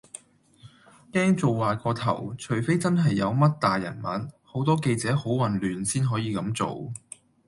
[1.11, 6.91] 驚做壞個頭，除非真係有乜大人物，好多記者好混亂先可以咁做